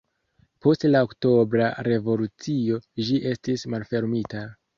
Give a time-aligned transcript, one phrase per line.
[0.65, 4.45] Post la Oktobra Revolucio ĝi estis malfermita.